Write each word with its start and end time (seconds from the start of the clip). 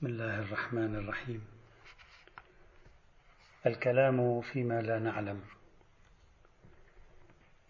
بسم 0.00 0.06
الله 0.06 0.38
الرحمن 0.40 0.96
الرحيم. 0.96 1.44
الكلام 3.66 4.40
فيما 4.40 4.80
لا 4.82 4.98
نعلم. 4.98 5.40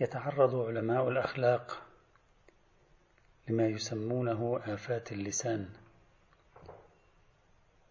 يتعرض 0.00 0.54
علماء 0.54 1.08
الأخلاق 1.08 1.82
لما 3.48 3.66
يسمونه 3.66 4.60
آفات 4.64 5.12
اللسان. 5.12 5.68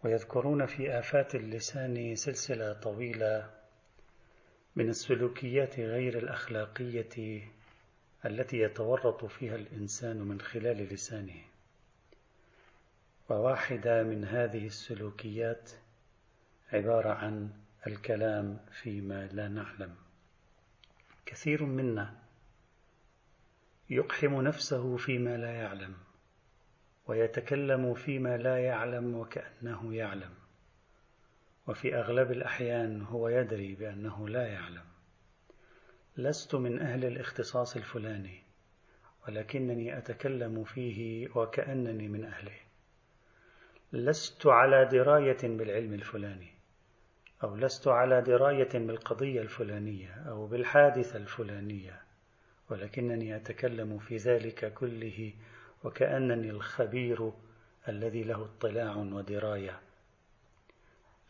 ويذكرون 0.04 0.66
في 0.66 1.00
آفات 1.00 1.36
اللسان 1.36 2.16
سلسلة 2.16 2.74
طويلة 2.74 3.50
من 4.76 4.90
السلوكيات 4.90 5.80
غير 5.80 6.18
الأخلاقية 6.18 7.44
التي 8.26 8.58
يتورط 8.58 9.26
فيها 9.26 9.56
الإنسان 9.56 10.18
من 10.18 10.42
خلال 10.42 10.78
لسانه. 10.94 11.42
وواحدة 13.30 14.04
من 14.04 14.26
هذه 14.26 14.66
السلوكيات 14.66 15.72
عبارة 16.74 17.10
عن 17.10 17.50
الكلام 17.88 18.60
فيما 18.72 19.28
لا 19.28 19.48
نعلم. 19.48 19.96
كثير 21.26 21.64
منا 21.64 22.16
يقحم 23.90 24.42
نفسه 24.42 24.98
فيما 24.98 25.38
لا 25.38 25.52
يعلم 25.52 25.94
ويتكلم 27.08 27.94
فيما 27.94 28.38
لا 28.38 28.58
يعلم 28.58 29.16
وكأنه 29.16 29.96
يعلم 29.96 30.34
وفي 31.68 31.96
أغلب 31.96 32.32
الأحيان 32.32 33.02
هو 33.02 33.28
يدري 33.30 33.76
بأنه 33.76 34.30
لا 34.30 34.48
يعلم. 34.48 34.86
لست 36.18 36.56
من 36.56 36.80
أهل 36.80 37.06
الاختصاص 37.06 37.76
الفلاني 37.76 38.44
ولكنني 39.28 39.98
أتكلم 39.98 40.64
فيه 40.64 41.30
وكأنني 41.36 42.08
من 42.08 42.26
أهله. 42.26 42.69
لست 43.94 44.48
على 44.48 44.86
دراية 44.86 45.38
بالعلم 45.44 45.94
الفلاني 45.94 46.54
أو 47.44 47.56
لست 47.56 47.88
على 47.88 48.22
دراية 48.22 48.70
بالقضية 48.74 49.42
الفلانية 49.42 50.14
أو 50.30 50.48
بالحادثة 50.48 51.18
الفلانية 51.18 52.02
ولكنني 52.70 53.36
أتكلم 53.36 54.00
في 54.00 54.18
ذلك 54.18 54.74
كله 54.74 55.34
وكأنني 55.84 56.50
الخبير 56.50 57.32
الذي 57.88 58.24
له 58.24 58.46
اطلاع 58.46 58.96
ودراية. 58.96 59.80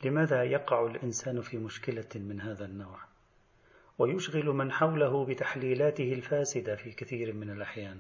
لماذا 0.04 0.44
يقع 0.44 0.86
الإنسان 0.86 1.42
في 1.42 1.58
مشكلة 1.58 2.10
من 2.16 2.42
هذا 2.42 2.66
النوع؟ 2.66 3.00
ويشغل 3.98 4.46
من 4.46 4.72
حوله 4.72 5.26
بتحليلاته 5.26 6.14
الفاسدة 6.14 6.76
في 6.76 6.92
كثير 6.92 7.34
من 7.34 7.50
الأحيان 7.50 7.98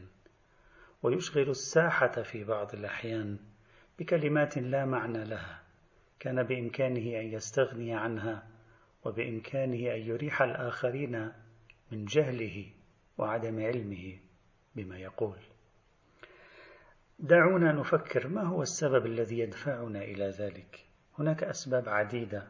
ويشغل 1.03 1.49
الساحة 1.49 2.21
في 2.21 2.43
بعض 2.43 2.73
الأحيان 2.73 3.37
بكلمات 3.99 4.57
لا 4.57 4.85
معنى 4.85 5.23
لها 5.23 5.61
كان 6.19 6.43
بإمكانه 6.43 7.19
أن 7.19 7.33
يستغني 7.33 7.93
عنها 7.93 8.47
وبإمكانه 9.05 9.95
أن 9.95 10.01
يريح 10.01 10.41
الآخرين 10.41 11.31
من 11.91 12.05
جهله 12.05 12.71
وعدم 13.17 13.65
علمه 13.65 14.19
بما 14.75 14.97
يقول. 14.97 15.37
دعونا 17.19 17.71
نفكر 17.71 18.27
ما 18.27 18.43
هو 18.43 18.61
السبب 18.61 19.05
الذي 19.05 19.39
يدفعنا 19.39 20.03
إلى 20.03 20.29
ذلك. 20.29 20.85
هناك 21.19 21.43
أسباب 21.43 21.89
عديدة. 21.89 22.47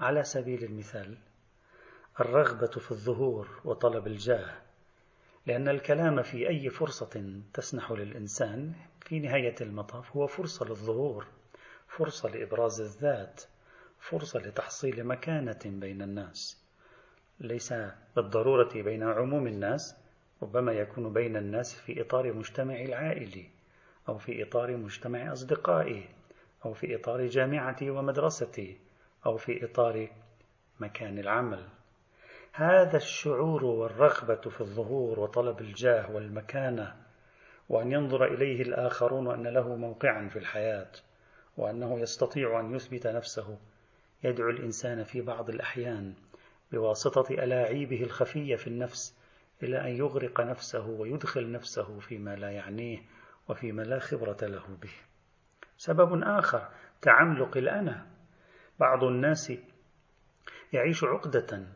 على 0.00 0.24
سبيل 0.24 0.64
المثال 0.64 1.18
الرغبة 2.20 2.66
في 2.66 2.90
الظهور 2.90 3.60
وطلب 3.64 4.06
الجاه 4.06 4.54
لأن 5.46 5.68
الكلام 5.68 6.22
في 6.22 6.48
أي 6.48 6.70
فرصة 6.70 7.42
تسنح 7.54 7.92
للإنسان 7.92 8.74
في 9.08 9.20
نهاية 9.20 9.54
المطاف 9.60 10.16
هو 10.16 10.26
فرصة 10.26 10.66
للظهور 10.66 11.26
فرصة 11.86 12.28
لإبراز 12.28 12.80
الذات 12.80 13.42
فرصة 13.98 14.40
لتحصيل 14.40 15.04
مكانة 15.04 15.58
بين 15.64 16.02
الناس. 16.02 16.64
ليس 17.40 17.74
بالضرورة 18.16 18.68
بين 18.74 19.02
عموم 19.02 19.46
الناس 19.46 19.96
ربما 20.42 20.72
يكون 20.72 21.12
بين 21.12 21.36
الناس 21.36 21.74
في 21.74 22.00
إطار 22.00 22.32
مجتمع 22.32 22.74
العائلي 22.74 23.50
أو 24.08 24.18
في 24.18 24.42
إطار 24.42 24.76
مجتمع 24.76 25.32
أصدقائي 25.32 26.08
أو 26.64 26.72
في 26.72 26.96
إطار 26.96 27.26
جامعتي 27.26 27.90
ومدرستي 27.90 28.78
أو 29.26 29.36
في 29.36 29.64
إطار 29.64 30.08
مكان 30.80 31.18
العمل. 31.18 31.68
هذا 32.52 32.96
الشعور 32.96 33.64
والرغبة 33.64 34.50
في 34.50 34.60
الظهور 34.60 35.20
وطلب 35.20 35.60
الجاه 35.60 36.12
والمكانة 36.12 37.07
وأن 37.68 37.92
ينظر 37.92 38.24
إليه 38.24 38.62
الآخرون 38.62 39.26
وأن 39.26 39.46
له 39.46 39.76
موقعا 39.76 40.28
في 40.28 40.38
الحياة 40.38 40.90
وأنه 41.56 42.00
يستطيع 42.00 42.60
أن 42.60 42.74
يثبت 42.74 43.06
نفسه 43.06 43.58
يدعو 44.24 44.50
الإنسان 44.50 45.04
في 45.04 45.20
بعض 45.20 45.50
الأحيان 45.50 46.14
بواسطة 46.72 47.34
ألاعيبه 47.34 48.02
الخفية 48.02 48.56
في 48.56 48.66
النفس 48.66 49.18
إلى 49.62 49.80
أن 49.80 49.96
يغرق 49.96 50.40
نفسه 50.40 50.86
ويدخل 50.86 51.52
نفسه 51.52 51.98
فيما 52.00 52.36
لا 52.36 52.50
يعنيه 52.50 52.98
وفيما 53.48 53.82
لا 53.82 53.98
خبرة 53.98 54.36
له 54.42 54.66
به. 54.82 54.92
سبب 55.76 56.22
آخر 56.22 56.68
تعملق 57.02 57.56
الأنا. 57.56 58.06
بعض 58.80 59.04
الناس 59.04 59.52
يعيش 60.72 61.04
عقدة، 61.04 61.66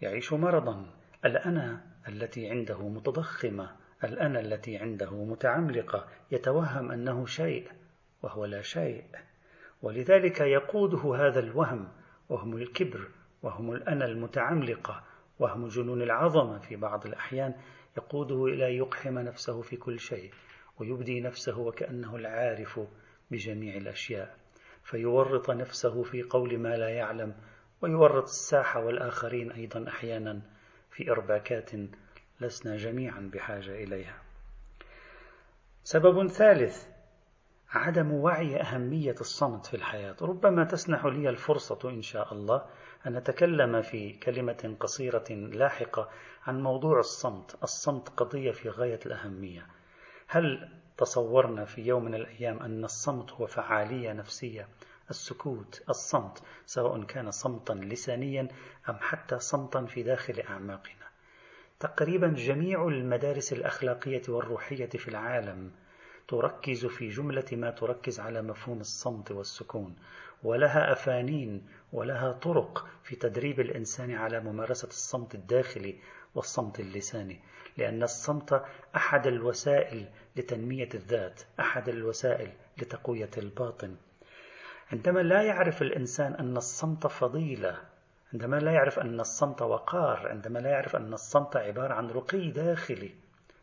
يعيش 0.00 0.32
مرضا، 0.32 0.86
الأنا 1.24 1.80
التي 2.08 2.50
عنده 2.50 2.88
متضخمة 2.88 3.76
الأنا 4.04 4.40
التي 4.40 4.76
عنده 4.76 5.24
متعملقة 5.24 6.06
يتوهم 6.30 6.90
أنه 6.90 7.26
شيء 7.26 7.68
وهو 8.22 8.44
لا 8.44 8.62
شيء. 8.62 9.04
ولذلك 9.82 10.40
يقوده 10.40 11.14
هذا 11.16 11.40
الوهم 11.40 11.88
وهم 12.28 12.56
الكبر 12.56 13.08
وهم 13.42 13.72
الأنا 13.72 14.04
المتعملقة 14.04 15.04
وهم 15.38 15.68
جنون 15.68 16.02
العظمة 16.02 16.58
في 16.58 16.76
بعض 16.76 17.06
الأحيان. 17.06 17.54
يقوده 17.96 18.44
إلى 18.44 18.76
يقحم 18.76 19.18
نفسه 19.18 19.62
في 19.62 19.76
كل 19.76 19.98
شيء 19.98 20.30
ويبدي 20.78 21.20
نفسه 21.20 21.58
وكأنه 21.58 22.16
العارف 22.16 22.80
بجميع 23.30 23.76
الأشياء. 23.76 24.36
فيورط 24.84 25.50
نفسه 25.50 26.02
في 26.02 26.22
قول 26.22 26.58
ما 26.58 26.76
لا 26.76 26.88
يعلم 26.88 27.34
ويورط 27.82 28.22
الساحة 28.22 28.84
والآخرين 28.84 29.52
أيضا 29.52 29.88
أحيانا 29.88 30.42
في 30.90 31.10
إرباكات 31.10 31.70
لسنا 32.40 32.76
جميعا 32.76 33.30
بحاجة 33.34 33.84
إليها. 33.84 34.22
سبب 35.84 36.26
ثالث 36.26 36.86
عدم 37.70 38.12
وعي 38.12 38.60
أهمية 38.60 39.14
الصمت 39.20 39.66
في 39.66 39.74
الحياة، 39.74 40.16
ربما 40.22 40.64
تسنح 40.64 41.04
لي 41.04 41.28
الفرصة 41.28 41.90
إن 41.90 42.02
شاء 42.02 42.32
الله 42.32 42.66
أن 43.06 43.16
أتكلم 43.16 43.82
في 43.82 44.12
كلمة 44.12 44.76
قصيرة 44.80 45.24
لاحقة 45.30 46.08
عن 46.46 46.62
موضوع 46.62 46.98
الصمت، 46.98 47.58
الصمت 47.62 48.08
قضية 48.08 48.50
في 48.50 48.68
غاية 48.68 49.00
الأهمية. 49.06 49.66
هل 50.28 50.68
تصورنا 50.96 51.64
في 51.64 51.82
يوم 51.82 52.04
من 52.04 52.14
الأيام 52.14 52.62
أن 52.62 52.84
الصمت 52.84 53.30
هو 53.32 53.46
فعالية 53.46 54.12
نفسية؟ 54.12 54.68
السكوت، 55.10 55.82
الصمت، 55.88 56.42
سواء 56.66 57.02
كان 57.02 57.30
صمتا 57.30 57.72
لسانيا 57.72 58.48
أم 58.88 58.98
حتى 59.00 59.38
صمتا 59.38 59.86
في 59.86 60.02
داخل 60.02 60.40
أعماقنا. 60.40 61.03
تقريبا 61.84 62.28
جميع 62.28 62.88
المدارس 62.88 63.52
الأخلاقية 63.52 64.22
والروحية 64.28 64.86
في 64.86 65.08
العالم 65.08 65.70
تركز 66.28 66.86
في 66.86 67.08
جملة 67.08 67.44
ما 67.52 67.70
تركز 67.70 68.20
على 68.20 68.42
مفهوم 68.42 68.80
الصمت 68.80 69.30
والسكون 69.30 69.96
ولها 70.42 70.92
أفانين 70.92 71.66
ولها 71.92 72.32
طرق 72.32 72.86
في 73.02 73.16
تدريب 73.16 73.60
الإنسان 73.60 74.14
على 74.14 74.40
ممارسة 74.40 74.88
الصمت 74.88 75.34
الداخلي 75.34 75.98
والصمت 76.34 76.80
اللساني 76.80 77.40
لأن 77.76 78.02
الصمت 78.02 78.64
أحد 78.96 79.26
الوسائل 79.26 80.08
لتنمية 80.36 80.88
الذات 80.94 81.42
أحد 81.60 81.88
الوسائل 81.88 82.52
لتقوية 82.78 83.30
الباطن. 83.38 83.96
عندما 84.92 85.20
لا 85.20 85.42
يعرف 85.42 85.82
الإنسان 85.82 86.34
أن 86.34 86.56
الصمت 86.56 87.06
فضيلة 87.06 87.93
عندما 88.34 88.56
لا 88.56 88.72
يعرف 88.72 88.98
أن 88.98 89.20
الصمت 89.20 89.62
وقار 89.62 90.28
عندما 90.28 90.58
لا 90.58 90.70
يعرف 90.70 90.96
أن 90.96 91.12
الصمت 91.12 91.56
عبارة 91.56 91.94
عن 91.94 92.10
رقي 92.10 92.50
داخلي 92.50 93.14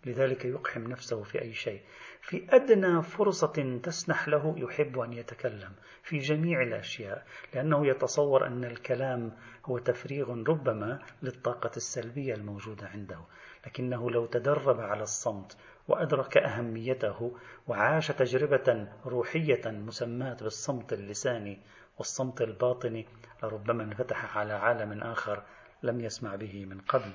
لذلك 0.06 0.46
يقحم 0.46 0.88
نفسه 0.88 1.24
في 1.24 1.42
أي 1.42 1.54
شيء. 1.54 1.82
في 2.22 2.48
أدنى 2.50 3.02
فرصة 3.02 3.80
تسنح 3.84 4.28
له 4.28 4.56
يحب 4.58 5.00
أن 5.00 5.14
يتكلم 5.14 5.72
في 6.04 6.18
جميع 6.18 6.62
الأشياء 6.62 7.26
لأنه 7.54 7.88
يتصور 7.88 8.48
أن 8.48 8.66
الكلام 8.66 9.32
هو 9.66 9.78
تفريغ 9.78 10.30
ربما 10.32 11.00
للطاقة 11.24 11.72
السلبية 11.78 12.34
الموجودة 12.34 12.88
عنده. 12.88 13.20
لكنه 13.66 14.12
لو 14.12 14.26
تدرب 14.26 14.80
على 14.80 15.04
الصمت 15.04 15.58
وأدرك 15.88 16.38
أهميته 16.38 17.38
وعاش 17.68 18.08
تجربة 18.08 18.88
روحية 19.06 19.62
مسماة 19.66 20.34
بالصمت 20.34 20.94
اللساني 20.94 21.60
والصمت 21.98 22.42
الباطني 22.42 23.08
لربما 23.44 23.84
انفتح 23.84 24.38
على 24.38 24.54
عالم 24.54 25.04
آخر 25.04 25.44
لم 25.84 26.02
يسمع 26.02 26.36
به 26.36 26.66
من 26.66 26.82
قبل. 26.82 27.12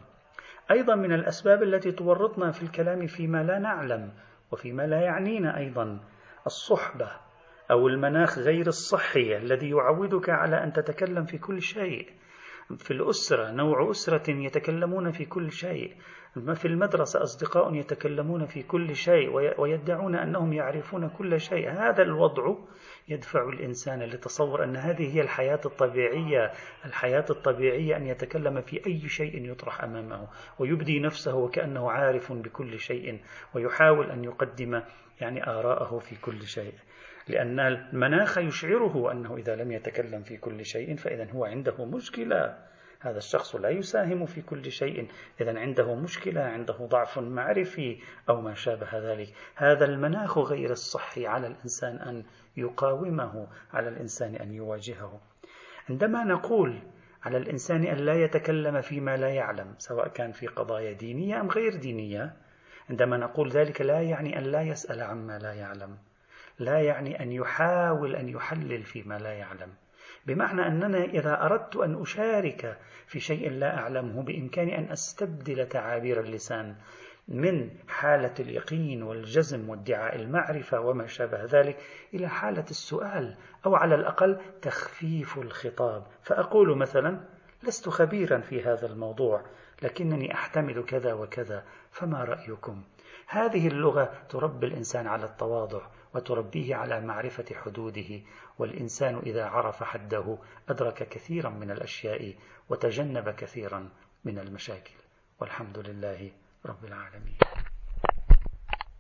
أيضا 0.70 0.94
من 0.94 1.12
الأسباب 1.12 1.62
التي 1.62 1.92
تورطنا 1.92 2.50
في 2.50 2.62
الكلام 2.62 3.06
فيما 3.06 3.42
لا 3.42 3.58
نعلم 3.58 4.12
وفيما 4.52 4.86
لا 4.86 5.00
يعنينا 5.00 5.56
أيضا 5.56 6.00
الصحبة 6.46 7.10
أو 7.70 7.88
المناخ 7.88 8.38
غير 8.38 8.66
الصحي 8.66 9.36
الذي 9.36 9.70
يعودك 9.70 10.30
على 10.30 10.64
أن 10.64 10.72
تتكلم 10.72 11.24
في 11.24 11.38
كل 11.38 11.62
شيء. 11.62 12.10
في 12.78 12.90
الأسرة 12.90 13.50
نوع 13.50 13.90
أسرة 13.90 14.30
يتكلمون 14.30 15.10
في 15.10 15.24
كل 15.24 15.52
شيء. 15.52 15.96
في 16.54 16.64
المدرسة 16.64 17.22
أصدقاء 17.22 17.74
يتكلمون 17.74 18.46
في 18.46 18.62
كل 18.62 18.96
شيء 18.96 19.30
ويدعون 19.60 20.14
أنهم 20.14 20.52
يعرفون 20.52 21.08
كل 21.08 21.40
شيء. 21.40 21.70
هذا 21.70 22.02
الوضع 22.02 22.54
يدفع 23.08 23.48
الإنسان 23.48 24.02
لتصور 24.02 24.64
أن 24.64 24.76
هذه 24.76 25.16
هي 25.16 25.20
الحياة 25.20 25.60
الطبيعية. 25.66 26.52
الحياة 26.84 27.24
الطبيعية 27.30 27.96
أن 27.96 28.06
يتكلم 28.06 28.60
في 28.60 28.86
أي 28.86 29.08
شيء 29.08 29.50
يطرح 29.50 29.84
أمامه 29.84 30.28
ويبدي 30.58 31.00
نفسه 31.00 31.34
وكأنه 31.36 31.90
عارف 31.90 32.32
بكل 32.32 32.78
شيء 32.78 33.20
ويحاول 33.54 34.10
أن 34.10 34.24
يقدم 34.24 34.82
يعني 35.20 35.46
آراءه 35.46 35.98
في 35.98 36.16
كل 36.20 36.42
شيء. 36.42 36.74
لأن 37.28 37.60
المناخ 37.60 38.38
يشعره 38.38 39.12
أنه 39.12 39.36
إذا 39.36 39.56
لم 39.56 39.72
يتكلم 39.72 40.22
في 40.22 40.36
كل 40.36 40.64
شيء 40.64 40.96
فإذا 40.96 41.30
هو 41.30 41.44
عنده 41.44 41.84
مشكلة. 41.84 42.58
هذا 43.00 43.18
الشخص 43.18 43.56
لا 43.56 43.68
يساهم 43.68 44.26
في 44.26 44.42
كل 44.42 44.70
شيء. 44.72 45.08
إذا 45.40 45.58
عنده 45.58 45.94
مشكلة 45.94 46.40
عنده 46.40 46.74
ضعف 46.74 47.18
معرفي 47.18 47.98
أو 48.28 48.40
ما 48.40 48.54
شابه 48.54 48.88
ذلك. 48.98 49.34
هذا 49.54 49.84
المناخ 49.84 50.38
غير 50.38 50.70
الصحي 50.70 51.26
على 51.26 51.46
الإنسان 51.46 51.96
أن 51.96 52.24
يقاومه 52.56 53.48
على 53.72 53.88
الإنسان 53.88 54.34
أن 54.36 54.52
يواجهه. 54.52 55.20
عندما 55.90 56.24
نقول 56.24 56.78
على 57.22 57.36
الإنسان 57.38 57.84
أن 57.84 57.96
لا 57.96 58.14
يتكلم 58.14 58.80
فيما 58.80 59.16
لا 59.16 59.28
يعلم 59.28 59.74
سواء 59.78 60.08
كان 60.08 60.32
في 60.32 60.46
قضايا 60.46 60.92
دينية 60.92 61.40
أم 61.40 61.50
غير 61.50 61.76
دينية 61.76 62.36
عندما 62.90 63.16
نقول 63.16 63.50
ذلك 63.50 63.80
لا 63.80 64.02
يعني 64.02 64.38
أن 64.38 64.42
لا 64.42 64.62
يسأل 64.62 65.02
عما 65.02 65.38
لا 65.38 65.52
يعلم. 65.52 65.98
لا 66.58 66.80
يعني 66.80 67.22
أن 67.22 67.32
يحاول 67.32 68.16
أن 68.16 68.28
يحلل 68.28 68.82
فيما 68.82 69.18
لا 69.18 69.32
يعلم. 69.32 69.74
بمعنى 70.26 70.66
أننا 70.66 71.04
إذا 71.04 71.42
أردت 71.42 71.76
أن 71.76 72.02
أشارك 72.02 72.78
في 73.06 73.20
شيء 73.20 73.50
لا 73.50 73.78
أعلمه 73.78 74.22
بإمكاني 74.22 74.78
أن 74.78 74.90
أستبدل 74.92 75.68
تعابير 75.68 76.20
اللسان 76.20 76.76
من 77.28 77.70
حالة 77.88 78.34
اليقين 78.40 79.02
والجزم 79.02 79.70
وادعاء 79.70 80.16
المعرفة 80.16 80.80
وما 80.80 81.06
شابه 81.06 81.44
ذلك 81.44 81.76
إلى 82.14 82.28
حالة 82.28 82.64
السؤال 82.70 83.36
أو 83.66 83.76
على 83.76 83.94
الأقل 83.94 84.40
تخفيف 84.62 85.38
الخطاب. 85.38 86.06
فأقول 86.22 86.78
مثلا 86.78 87.20
لست 87.62 87.88
خبيرا 87.88 88.38
في 88.40 88.62
هذا 88.62 88.86
الموضوع 88.86 89.42
لكنني 89.82 90.34
أحتمل 90.34 90.84
كذا 90.84 91.12
وكذا 91.12 91.64
فما 91.90 92.24
رأيكم؟ 92.24 92.82
هذه 93.26 93.68
اللغة 93.68 94.12
تربي 94.28 94.66
الإنسان 94.66 95.06
على 95.06 95.24
التواضع 95.24 95.80
وتربيه 96.16 96.76
على 96.76 97.00
معرفة 97.00 97.44
حدوده 97.54 98.20
والإنسان 98.58 99.18
إذا 99.18 99.44
عرف 99.44 99.82
حده 99.82 100.38
أدرك 100.68 101.08
كثيرا 101.08 101.50
من 101.50 101.70
الأشياء 101.70 102.34
وتجنب 102.68 103.28
كثيرا 103.30 103.88
من 104.24 104.38
المشاكل. 104.38 104.94
والحمد 105.40 105.78
لله 105.78 106.30
رب 106.66 106.84
العالمين. 106.84 107.45